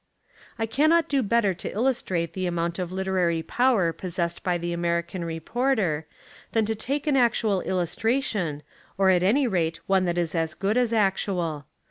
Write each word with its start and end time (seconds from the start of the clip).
I 0.57 0.65
cannot 0.65 1.07
do 1.09 1.21
better 1.21 1.53
to 1.53 1.71
illustrate 1.71 2.33
the 2.33 2.47
amount 2.47 2.79
of 2.79 2.91
literary 2.91 3.43
power 3.43 3.93
possessed 3.93 4.41
by 4.43 4.57
the 4.57 4.73
American 4.73 5.21
89 5.21 5.35
Essays 5.35 5.45
and 5.53 5.65
Literary 5.77 6.01
Studies 6.01 6.05
reporter 6.05 6.53
than 6.53 6.65
to 6.65 6.73
take 6.87 7.05
an 7.07 7.17
actual 7.17 7.61
Illustration 7.61 8.63
or 8.97 9.09
at 9.11 9.21
any 9.21 9.45
rate 9.45 9.79
one 9.85 10.05
that 10.05 10.17
Is 10.17 10.33
as 10.33 10.55
good 10.55 10.75
as 10.77 10.91
actual. 10.91 11.67